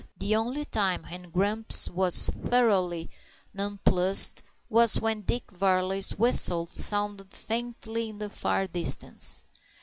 The 0.17 0.35
only 0.35 0.65
time 0.65 1.03
when 1.03 1.29
Grumps 1.29 1.87
was 1.87 2.27
thoroughly 2.31 3.07
nonplussed 3.53 4.41
was 4.67 4.99
when 4.99 5.21
Dick 5.21 5.51
Varley's 5.51 6.17
whistle 6.17 6.65
sounded 6.65 7.35
faintly 7.35 8.09
in 8.09 8.17
the 8.17 8.27
far 8.31 8.65
distance. 8.65 9.45